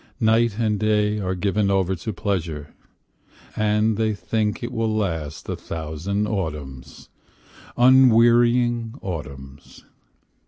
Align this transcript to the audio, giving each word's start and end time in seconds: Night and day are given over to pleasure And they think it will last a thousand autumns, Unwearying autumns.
Night 0.19 0.57
and 0.57 0.79
day 0.79 1.19
are 1.19 1.35
given 1.35 1.69
over 1.69 1.93
to 1.93 2.11
pleasure 2.11 2.73
And 3.55 3.97
they 3.97 4.15
think 4.15 4.63
it 4.63 4.71
will 4.71 4.91
last 4.95 5.47
a 5.47 5.55
thousand 5.55 6.25
autumns, 6.25 7.07
Unwearying 7.77 8.95
autumns. 9.03 9.85